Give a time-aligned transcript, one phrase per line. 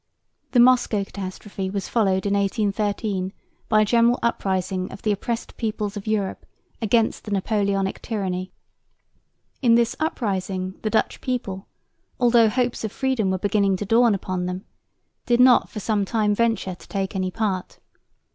[0.53, 3.33] The Moscow catastrophe was followed in 1813
[3.69, 6.43] by a general uprising of the oppressed peoples of Europe
[6.81, 8.51] against the Napoleonic tyranny.
[9.61, 11.67] In this uprising the Dutch people,
[12.19, 14.65] although hopes of freedom were beginning to dawn upon them,
[15.27, 17.77] did not for some time venture to take any part.